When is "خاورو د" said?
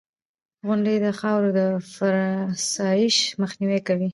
1.19-1.59